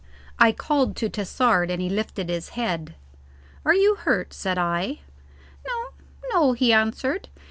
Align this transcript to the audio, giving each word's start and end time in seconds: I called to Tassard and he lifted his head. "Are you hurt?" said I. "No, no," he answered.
I 0.39 0.51
called 0.51 0.95
to 0.95 1.09
Tassard 1.09 1.69
and 1.69 1.79
he 1.79 1.87
lifted 1.87 2.27
his 2.27 2.49
head. 2.57 2.95
"Are 3.63 3.75
you 3.75 3.93
hurt?" 3.93 4.33
said 4.33 4.57
I. 4.57 5.01
"No, 5.63 5.89
no," 6.33 6.53
he 6.53 6.73
answered. 6.73 7.27